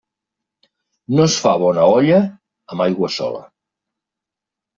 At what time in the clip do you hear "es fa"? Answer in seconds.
1.31-1.51